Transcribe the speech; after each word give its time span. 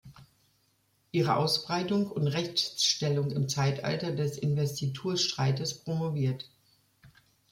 Ihre 1.11 1.35
Ausbreitung 1.35 2.09
und 2.09 2.25
Rechtsstellung 2.27 3.29
im 3.29 3.47
Zeitalter 3.47 4.11
des 4.11 4.35
Investiturstreites" 4.39 5.77
promoviert. 5.83 6.49